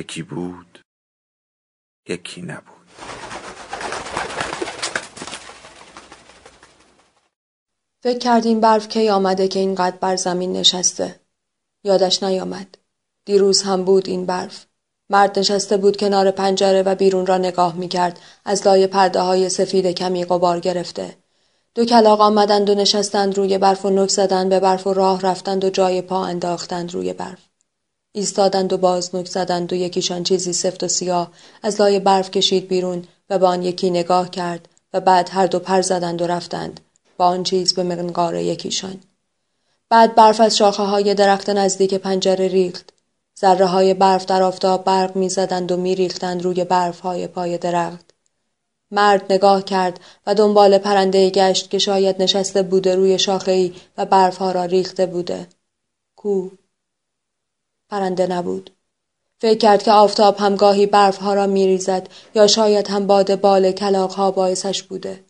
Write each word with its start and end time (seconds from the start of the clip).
یکی 0.00 0.22
بود 0.22 0.80
یکی 2.08 2.42
نبود. 2.42 2.86
فکر 8.02 8.18
کردیم 8.18 8.60
برف 8.60 8.88
کی 8.88 9.08
آمده 9.08 9.48
که 9.48 9.58
اینقدر 9.58 9.96
بر 9.96 10.16
زمین 10.16 10.52
نشسته. 10.52 11.20
یادش 11.84 12.22
نیامد. 12.22 12.78
دیروز 13.24 13.62
هم 13.62 13.84
بود 13.84 14.08
این 14.08 14.26
برف. 14.26 14.66
مرد 15.10 15.38
نشسته 15.38 15.76
بود 15.76 15.96
کنار 15.96 16.30
پنجره 16.30 16.82
و 16.82 16.94
بیرون 16.94 17.26
را 17.26 17.38
نگاه 17.38 17.74
می 17.74 17.88
کرد 17.88 18.18
از 18.44 18.66
لای 18.66 18.86
پرده 18.86 19.20
های 19.20 19.48
سفید 19.48 19.86
کمی 19.86 20.24
قبار 20.24 20.60
گرفته. 20.60 21.16
دو 21.74 21.84
کلاق 21.84 22.20
آمدند 22.20 22.70
و 22.70 22.74
نشستند 22.74 23.36
روی 23.36 23.58
برف 23.58 23.84
و 23.84 23.90
نک 23.90 24.10
زدند 24.10 24.48
به 24.48 24.60
برف 24.60 24.86
و 24.86 24.92
راه 24.92 25.20
رفتند 25.20 25.64
و 25.64 25.70
جای 25.70 26.02
پا 26.02 26.24
انداختند 26.24 26.94
روی 26.94 27.12
برف. 27.12 27.49
ایستادند 28.12 28.72
و 28.72 28.78
باز 28.78 29.14
نک 29.14 29.26
زدند 29.26 29.72
و 29.72 29.76
یکیشان 29.76 30.22
چیزی 30.22 30.52
سفت 30.52 30.82
و 30.82 30.88
سیاه 30.88 31.32
از 31.62 31.80
لای 31.80 31.98
برف 31.98 32.30
کشید 32.30 32.68
بیرون 32.68 33.04
و 33.30 33.38
به 33.38 33.46
آن 33.46 33.62
یکی 33.62 33.90
نگاه 33.90 34.30
کرد 34.30 34.68
و 34.92 35.00
بعد 35.00 35.28
هر 35.32 35.46
دو 35.46 35.58
پر 35.58 35.82
زدند 35.82 36.22
و 36.22 36.26
رفتند. 36.26 36.80
با 37.16 37.26
آن 37.26 37.42
چیز 37.42 37.74
به 37.74 37.82
منقار 37.82 38.34
یکیشان. 38.34 39.00
بعد 39.88 40.14
برف 40.14 40.40
از 40.40 40.56
شاخه 40.56 40.82
های 40.82 41.14
درخت 41.14 41.50
نزدیک 41.50 41.94
پنجره 41.94 42.48
ریخت. 42.48 42.92
ذره 43.40 43.66
های 43.66 43.94
برف 43.94 44.26
در 44.26 44.42
آفتاب 44.42 44.84
برق 44.84 45.16
می‌زدند 45.16 45.72
و 45.72 45.76
میریختند 45.76 46.42
روی 46.42 46.64
برف 46.64 47.00
های 47.00 47.26
پای 47.26 47.58
درخت. 47.58 48.14
مرد 48.90 49.32
نگاه 49.32 49.64
کرد 49.64 50.00
و 50.26 50.34
دنبال 50.34 50.78
پرنده 50.78 51.30
گشت 51.30 51.70
که 51.70 51.78
شاید 51.78 52.22
نشسته 52.22 52.62
بوده 52.62 52.94
روی 52.94 53.18
شاخه 53.18 53.52
ای 53.52 53.72
و 53.98 54.06
برف 54.06 54.36
ها 54.36 54.52
را 54.52 54.64
ریخته 54.64 55.06
بوده. 55.06 55.46
کو 56.16 56.48
پرنده 57.90 58.26
نبود. 58.26 58.70
فکر 59.38 59.58
کرد 59.58 59.82
که 59.82 59.92
آفتاب 59.92 60.36
هم 60.36 60.56
گاهی 60.56 60.86
برفها 60.86 61.34
را 61.34 61.46
میریزد 61.46 62.08
یا 62.34 62.46
شاید 62.46 62.88
هم 62.88 63.06
باد 63.06 63.40
بال 63.40 63.72
کلاقها 63.72 64.30
باعثش 64.30 64.82
بوده. 64.82 65.24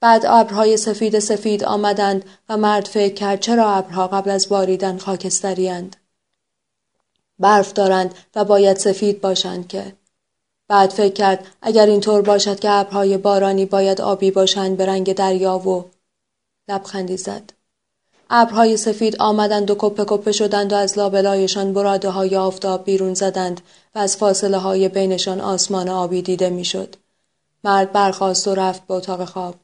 بعد 0.00 0.26
ابرهای 0.26 0.76
سفید 0.76 1.18
سفید 1.18 1.64
آمدند 1.64 2.24
و 2.48 2.56
مرد 2.56 2.86
فکر 2.86 3.14
کرد 3.14 3.40
چرا 3.40 3.70
ابرها 3.70 4.06
قبل 4.06 4.30
از 4.30 4.48
باریدن 4.48 4.98
خاکستریاند. 4.98 5.96
برف 7.38 7.72
دارند 7.72 8.14
و 8.34 8.44
باید 8.44 8.76
سفید 8.76 9.20
باشند 9.20 9.68
که 9.68 9.92
بعد 10.68 10.90
فکر 10.90 11.12
کرد 11.12 11.46
اگر 11.62 11.86
اینطور 11.86 12.22
باشد 12.22 12.60
که 12.60 12.70
ابرهای 12.70 13.16
بارانی 13.16 13.66
باید 13.66 14.00
آبی 14.00 14.30
باشند 14.30 14.76
به 14.76 14.86
رنگ 14.86 15.12
دریا 15.12 15.58
و 15.58 15.84
لبخندی 16.68 17.16
زد 17.16 17.57
ابرهای 18.30 18.76
سفید 18.76 19.16
آمدند 19.16 19.70
و 19.70 19.76
کپه 19.78 20.04
کپه 20.06 20.32
شدند 20.32 20.72
و 20.72 20.76
از 20.76 20.98
لابلایشان 20.98 21.72
براده 21.72 22.10
های 22.10 22.36
آفتاب 22.36 22.84
بیرون 22.84 23.14
زدند 23.14 23.60
و 23.94 23.98
از 23.98 24.16
فاصله 24.16 24.58
های 24.58 24.88
بینشان 24.88 25.40
آسمان 25.40 25.88
آبی 25.88 26.22
دیده 26.22 26.50
می‌شد. 26.50 26.96
مرد 27.64 27.92
برخاست 27.92 28.48
و 28.48 28.54
رفت 28.54 28.86
به 28.86 28.94
اتاق 28.94 29.24
خواب. 29.24 29.54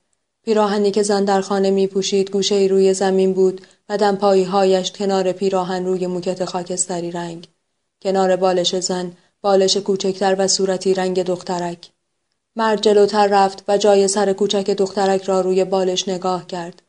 پیراهنی 0.44 0.90
که 0.90 1.02
زن 1.02 1.24
در 1.24 1.40
خانه 1.40 1.70
می 1.70 1.86
پوشید 1.86 2.30
گوشه 2.30 2.54
روی 2.70 2.94
زمین 2.94 3.32
بود 3.32 3.60
و 3.88 3.96
دمپایی 3.96 4.44
هایش 4.44 4.92
کنار 4.92 5.32
پیراهن 5.32 5.84
روی 5.84 6.06
موکت 6.06 6.44
خاکستری 6.44 7.10
رنگ. 7.10 7.48
کنار 8.02 8.36
بالش 8.36 8.78
زن 8.80 9.12
بالش 9.42 9.76
کوچکتر 9.76 10.36
و 10.38 10.48
صورتی 10.48 10.94
رنگ 10.94 11.22
دخترک. 11.22 11.90
مرد 12.56 12.80
جلوتر 12.80 13.26
رفت 13.26 13.64
و 13.68 13.78
جای 13.78 14.08
سر 14.08 14.32
کوچک 14.32 14.70
دخترک 14.70 15.22
را 15.22 15.40
روی 15.40 15.64
بالش 15.64 16.08
نگاه 16.08 16.46
کرد. 16.46 16.82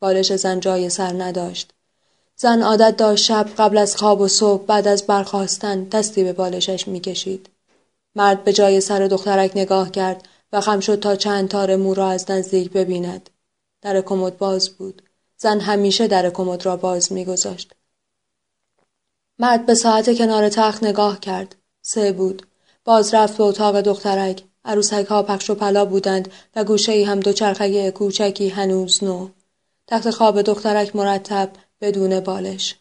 بالش 0.00 0.36
زن 0.36 0.60
جای 0.60 0.90
سر 0.90 1.22
نداشت. 1.22 1.72
زن 2.36 2.62
عادت 2.62 2.96
داشت 2.96 3.24
شب 3.24 3.46
قبل 3.58 3.78
از 3.78 3.96
خواب 3.96 4.20
و 4.20 4.28
صبح 4.28 4.64
بعد 4.66 4.88
از 4.88 5.02
برخواستن 5.02 5.84
دستی 5.84 6.24
به 6.24 6.32
بالشش 6.32 6.88
می‌کشید. 6.88 7.48
مرد 8.16 8.44
به 8.44 8.52
جای 8.52 8.80
سر 8.80 9.06
دخترک 9.06 9.52
نگاه 9.54 9.90
کرد 9.90 10.28
و 10.52 10.60
خم 10.60 10.80
شد 10.80 11.00
تا 11.00 11.16
چند 11.16 11.48
تار 11.48 11.76
مو 11.76 11.94
را 11.94 12.08
از 12.08 12.30
نزدیک 12.30 12.70
ببیند. 12.70 13.30
در 13.82 14.00
کمد 14.00 14.38
باز 14.38 14.70
بود. 14.70 15.02
زن 15.36 15.60
همیشه 15.60 16.06
در 16.06 16.30
کمد 16.30 16.66
را 16.66 16.76
باز 16.76 17.12
میگذاشت. 17.12 17.72
مرد 19.38 19.66
به 19.66 19.74
ساعت 19.74 20.18
کنار 20.18 20.48
تخت 20.48 20.84
نگاه 20.84 21.20
کرد. 21.20 21.54
سه 21.82 22.12
بود. 22.12 22.46
باز 22.84 23.14
رفت 23.14 23.36
به 23.36 23.44
اتاق 23.44 23.80
دخترک. 23.80 24.42
عروسک 24.64 25.06
ها 25.06 25.22
پخش 25.22 25.50
و 25.50 25.54
پلا 25.54 25.84
بودند 25.84 26.32
و 26.56 26.64
گوشه 26.64 26.92
ای 26.92 27.04
هم 27.04 27.20
دو 27.20 27.32
چرخه 27.32 27.90
کوچکی 27.90 28.48
هنوز 28.48 29.04
نو. 29.04 29.28
تخت 29.86 30.10
خواب 30.10 30.42
دخترک 30.42 30.96
مرتب 30.96 31.50
بدون 31.80 32.20
بالش. 32.20 32.74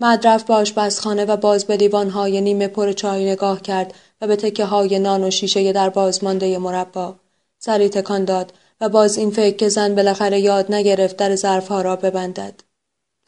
مد 0.00 0.26
رفت 0.26 0.46
به 0.46 0.54
آشپزخانه 0.54 1.24
و 1.24 1.36
باز 1.36 1.64
به 1.64 1.76
لیوانهای 1.76 2.40
نیمه 2.40 2.68
پر 2.68 2.92
چای 2.92 3.30
نگاه 3.30 3.62
کرد 3.62 3.94
و 4.20 4.26
به 4.26 4.36
تکه 4.36 4.64
های 4.64 4.98
نان 4.98 5.24
و 5.24 5.30
شیشه 5.30 5.72
در 5.72 5.88
بازمانده 5.88 6.58
مربا. 6.58 7.16
سری 7.58 7.88
تکان 7.88 8.24
داد 8.24 8.52
و 8.80 8.88
باز 8.88 9.18
این 9.18 9.30
فکر 9.30 9.56
که 9.56 9.68
زن 9.68 9.94
بالاخره 9.94 10.40
یاد 10.40 10.72
نگرفت 10.72 11.16
در 11.16 11.36
ظرفها 11.36 11.82
را 11.82 11.96
ببندد. 11.96 12.54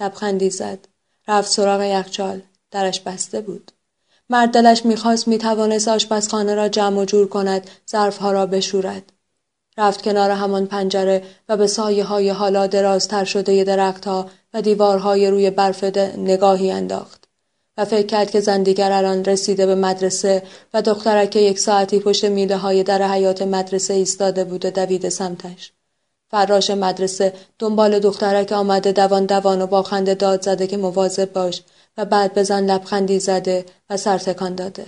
لبخندی 0.00 0.50
زد. 0.50 0.88
رفت 1.28 1.50
سراغ 1.50 1.82
یخچال. 1.82 2.42
درش 2.70 3.00
بسته 3.00 3.40
بود. 3.40 3.72
مرد 4.30 4.50
دلش 4.50 4.86
می‌خواست 4.86 5.28
می‌توانست 5.28 5.88
آشپزخانه 5.88 6.54
را 6.54 6.68
جمع 6.68 7.00
و 7.00 7.04
جور 7.04 7.28
کند 7.28 7.70
ظرفها 7.90 8.32
را 8.32 8.46
بشورد 8.46 9.12
رفت 9.78 10.02
کنار 10.02 10.30
همان 10.30 10.66
پنجره 10.66 11.22
و 11.48 11.56
به 11.56 11.66
سایه 11.66 12.04
های 12.04 12.30
حالا 12.30 12.66
درازتر 12.66 13.24
شده 13.24 13.64
درختها 13.64 14.26
و 14.54 14.62
دیوارهای 14.62 15.30
روی 15.30 15.50
برف 15.50 15.84
نگاهی 16.16 16.70
انداخت 16.70 17.26
و 17.76 17.84
فکر 17.84 18.06
کرد 18.06 18.30
که 18.30 18.40
زندیگر 18.40 18.92
الان 18.92 19.24
رسیده 19.24 19.66
به 19.66 19.74
مدرسه 19.74 20.42
و 20.74 20.82
دخترک 20.82 21.36
یک 21.36 21.58
ساعتی 21.58 21.98
پشت 21.98 22.24
میله 22.24 22.56
های 22.56 22.82
در 22.82 23.02
حیات 23.02 23.42
مدرسه 23.42 23.94
ایستاده 23.94 24.44
بود 24.44 24.64
و 24.64 24.70
دوید 24.70 25.08
سمتش. 25.08 25.72
فراش 26.30 26.70
مدرسه 26.70 27.32
دنبال 27.58 27.98
دخترک 27.98 28.52
آمده 28.52 28.92
دوان 28.92 29.26
دوان 29.26 29.62
و 29.62 29.66
با 29.66 29.82
خنده 29.82 30.14
داد 30.14 30.42
زده 30.42 30.66
که 30.66 30.76
مواظب 30.76 31.32
باش 31.32 31.62
و 31.96 32.04
بعد 32.04 32.34
به 32.34 32.42
زن 32.42 32.64
لبخندی 32.64 33.20
زده 33.20 33.64
و 33.90 33.96
سرتکان 33.96 34.54
داده. 34.54 34.86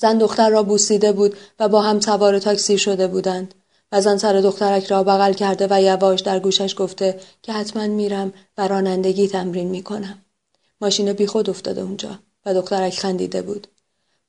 زن 0.00 0.18
دختر 0.18 0.50
را 0.50 0.62
بوسیده 0.62 1.12
بود 1.12 1.36
و 1.58 1.68
با 1.68 1.82
هم 1.82 2.00
سوار 2.00 2.38
تاکسی 2.38 2.78
شده 2.78 3.06
بودند. 3.06 3.54
و 3.92 4.00
زن 4.00 4.16
سر 4.16 4.40
دخترک 4.40 4.86
را 4.86 5.02
بغل 5.02 5.32
کرده 5.32 5.66
و 5.70 5.82
یواش 5.82 6.20
در 6.20 6.38
گوشش 6.38 6.74
گفته 6.78 7.20
که 7.42 7.52
حتما 7.52 7.86
میرم 7.86 8.32
و 8.58 8.68
رانندگی 8.68 9.28
تمرین 9.28 9.68
می‌کنم. 9.68 10.18
ماشین 10.80 11.12
بیخود 11.12 11.50
افتاده 11.50 11.80
اونجا 11.80 12.18
و 12.46 12.54
دخترک 12.54 12.98
خندیده 12.98 13.42
بود. 13.42 13.66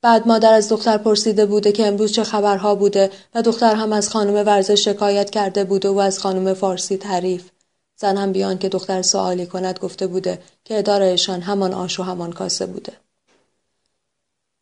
بعد 0.01 0.27
مادر 0.27 0.53
از 0.53 0.69
دختر 0.69 0.97
پرسیده 0.97 1.45
بوده 1.45 1.71
که 1.71 1.87
امروز 1.87 2.11
چه 2.11 2.23
خبرها 2.23 2.75
بوده 2.75 3.11
و 3.35 3.41
دختر 3.41 3.75
هم 3.75 3.93
از 3.93 4.09
خانم 4.09 4.33
ورزش 4.33 4.85
شکایت 4.85 5.29
کرده 5.29 5.63
بوده 5.63 5.89
و 5.89 5.99
از 5.99 6.19
خانم 6.19 6.53
فارسی 6.53 6.97
تعریف. 6.97 7.49
زن 7.95 8.17
هم 8.17 8.31
بیان 8.31 8.57
که 8.57 8.69
دختر 8.69 9.01
سوالی 9.01 9.45
کند 9.45 9.79
گفته 9.79 10.07
بوده 10.07 10.39
که 10.65 10.79
ادارهشان 10.79 11.41
همان 11.41 11.73
آش 11.73 11.99
و 11.99 12.03
همان 12.03 12.31
کاسه 12.31 12.65
بوده. 12.65 12.93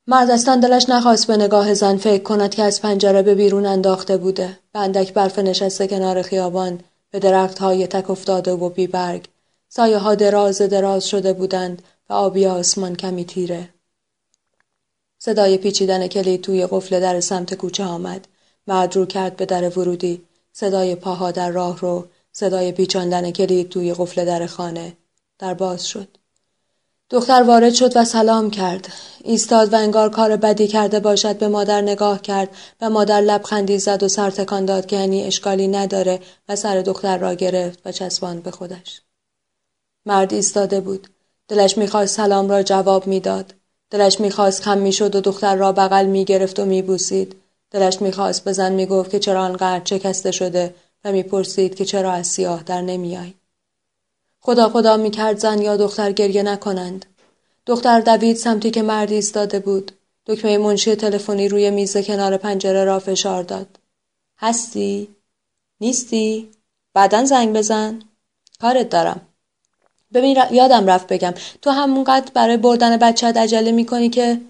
مرد 0.09 0.31
اصلا 0.31 0.56
دلش 0.56 0.89
نخواست 0.89 1.27
به 1.27 1.38
نگاه 1.38 1.74
زن 1.74 1.98
فکر 1.98 2.24
کند 2.24 2.56
که 2.56 2.63
از 2.63 2.81
پنجره 2.81 3.21
به 3.21 3.36
بیرون 3.36 3.65
انداخته 3.65 4.18
بوده. 4.18 4.59
به 4.74 4.80
اندک 4.80 5.13
برف 5.13 5.39
نشسته 5.39 5.88
کنار 5.88 6.21
خیابان 6.21 6.80
به 7.12 7.19
درخت 7.19 7.59
های 7.59 7.88
تک 7.88 8.09
افتاده 8.09 8.51
و 8.51 8.69
بیبرگ 8.69 9.27
سایه 9.69 9.98
ها 9.98 10.15
دراز 10.15 10.62
دراز 10.62 11.07
شده 11.07 11.33
بودند 11.33 11.81
و 12.09 12.13
آبی 12.13 12.45
آسمان 12.45 12.95
کمی 12.95 13.25
تیره. 13.25 13.69
صدای 15.18 15.57
پیچیدن 15.57 16.07
کلید 16.07 16.42
توی 16.42 16.68
قفل 16.68 17.00
در 17.00 17.19
سمت 17.19 17.54
کوچه 17.54 17.83
آمد. 17.83 18.27
مرد 18.68 18.95
رو 18.95 19.06
کرد 19.06 19.36
به 19.36 19.45
در 19.45 19.80
ورودی. 19.80 20.21
صدای 20.54 20.95
پاها 20.95 21.31
در 21.31 21.50
راه 21.50 21.80
رو 21.80 22.07
صدای 22.31 22.71
پیچاندن 22.71 23.31
کلید 23.31 23.69
توی 23.69 23.94
قفل 23.94 24.25
در 24.25 24.45
خانه. 24.45 24.94
در 25.39 25.54
باز 25.54 25.88
شد. 25.88 26.07
دختر 27.09 27.44
وارد 27.44 27.74
شد 27.74 27.98
و 27.98 28.06
سلام 28.06 28.50
کرد. 28.50 28.88
ایستاد 29.24 29.74
و 29.74 29.75
انگار 29.75 30.09
کار 30.09 30.38
بدی 30.38 30.68
کرده 30.68 31.00
باشد 31.00 31.38
به 31.38 31.48
مادر 31.48 31.81
نگاه 31.81 32.21
کرد 32.21 32.50
و 32.81 32.89
مادر 32.89 33.21
لبخندی 33.21 33.80
زد 33.80 34.04
و 34.04 34.07
سر 34.07 34.30
تکان 34.30 34.65
داد 34.65 34.86
که 34.86 34.95
یعنی 34.95 35.24
اشکالی 35.24 35.68
نداره 35.68 36.19
و 36.50 36.56
سر 36.56 36.81
دختر 36.81 37.18
را 37.18 37.33
گرفت 37.33 37.80
و 37.86 37.92
چسباند 37.92 38.44
به 38.44 38.51
خودش. 38.51 39.01
مرد 40.06 40.33
ایستاده 40.33 40.81
بود. 40.81 41.07
دلش 41.48 41.77
می‌خواست 41.77 42.15
سلام 42.15 42.50
را 42.50 42.63
جواب 42.63 43.07
می‌داد. 43.07 43.54
دلش 43.92 44.19
می‌خواست 44.19 44.62
خم 44.62 44.77
می‌شد 44.77 45.15
و 45.15 45.21
دختر 45.21 45.56
را 45.56 45.71
بغل 45.71 46.06
می‌گرفت 46.06 46.59
و 46.59 46.65
میبوسید. 46.65 47.36
دلش 47.71 48.01
می‌خواست 48.01 48.44
به 48.44 48.54
زن 48.54 48.71
می‌گفت 48.74 49.12
که 49.12 49.19
چرا 49.19 49.44
آنقدر 49.44 49.83
چکسته 49.83 50.31
شده 50.31 50.75
و 51.06 51.12
می‌پرسید 51.12 51.75
که 51.75 51.86
چرا 51.86 52.12
از 52.12 52.27
سیاه 52.27 52.63
در 52.63 52.81
نمیای. 52.81 53.33
خدا 54.47 54.69
خدا 54.69 54.97
می‌کرد 54.97 55.38
زن 55.39 55.61
یا 55.61 55.77
دختر 55.77 56.11
گریه 56.11 56.44
نکنند. 56.44 57.05
دختر 57.65 57.99
دوید 57.99 58.35
سمتی 58.35 58.71
که 58.71 58.81
مردی 58.81 59.15
ایستاده 59.15 59.59
بود. 59.59 59.91
دکمه 60.25 60.57
منشی 60.57 60.95
تلفنی 60.95 61.47
روی 61.47 61.71
میز 61.71 61.97
کنار 61.97 62.38
پنجره 62.38 62.83
را 62.83 62.99
فشار 62.99 63.44
داد. 63.44 63.79
هستی؟ 64.39 65.07
نیستی؟ 65.81 66.49
بعدا 66.94 67.25
زنگ 67.25 67.55
بزن؟ 67.57 67.99
کارت 68.61 68.89
دارم. 68.89 69.21
ببین 70.13 70.38
یادم 70.51 70.88
رفت 70.89 71.07
بگم 71.07 71.33
تو 71.61 71.69
همونقدر 71.69 72.31
برای 72.33 72.57
بردن 72.57 72.97
بچه 72.97 73.27
عجله 73.27 73.71
می‌کنی 73.71 74.09
که 74.09 74.41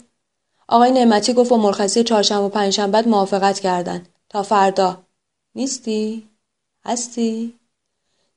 آقای 0.68 0.92
نعمتی 0.92 1.34
گفت 1.34 1.50
با 1.50 1.58
مرخصی 1.58 2.04
چهارشنبه 2.04 2.44
و 2.46 2.50
پنجشنبه 2.50 3.02
موافقت 3.02 3.60
کردن 3.60 4.06
تا 4.30 4.44
فردا 4.44 5.04
نیستی 5.56 6.28
هستی 6.86 7.57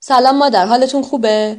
سلام 0.03 0.37
مادر 0.39 0.67
حالتون 0.67 1.03
خوبه؟ 1.03 1.57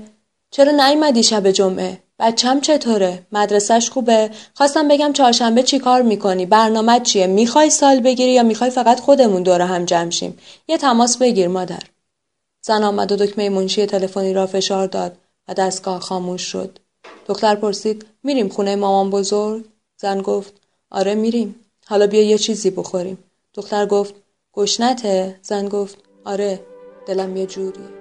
چرا 0.51 0.71
نیومدی 0.71 1.23
شب 1.23 1.51
جمعه؟ 1.51 1.99
بچم 2.19 2.61
چطوره؟ 2.61 3.25
مدرسهش 3.31 3.89
خوبه؟ 3.89 4.29
خواستم 4.53 4.87
بگم 4.87 5.13
چهارشنبه 5.13 5.63
چی 5.63 5.79
کار 5.79 6.01
می‌کنی؟ 6.01 6.45
برنامه 6.45 6.99
چیه؟ 6.99 7.27
می‌خوای 7.27 7.69
سال 7.69 7.99
بگیری 7.99 8.31
یا 8.31 8.43
می‌خوای 8.43 8.69
فقط 8.69 8.99
خودمون 8.99 9.43
دور 9.43 9.61
هم 9.61 9.85
جمع 9.85 10.09
شیم؟ 10.09 10.37
یه 10.67 10.77
تماس 10.77 11.17
بگیر 11.17 11.47
مادر. 11.47 11.79
زن 12.61 12.83
آمد 12.83 13.11
و 13.11 13.15
دکمه 13.15 13.49
منشی 13.49 13.85
تلفنی 13.85 14.33
را 14.33 14.47
فشار 14.47 14.87
داد 14.87 15.17
و 15.47 15.53
دستگاه 15.53 15.99
خاموش 15.99 16.41
شد. 16.41 16.79
دختر 17.27 17.55
پرسید 17.55 18.05
میریم 18.23 18.49
خونه 18.49 18.75
مامان 18.75 19.09
بزرگ؟ 19.09 19.65
زن 19.97 20.21
گفت 20.21 20.53
آره 20.91 21.15
میریم. 21.15 21.55
حالا 21.87 22.07
بیا 22.07 22.21
یه 22.21 22.37
چیزی 22.37 22.69
بخوریم. 22.69 23.17
دختر 23.53 23.85
گفت 23.85 24.13
گشنته؟ 24.53 25.39
زن 25.41 25.67
گفت 25.67 25.97
آره 26.25 26.59
دلم 27.07 27.37
یه 27.37 27.45
جوری 27.45 28.00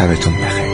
sabes 0.00 0.18
dónde 0.24 0.69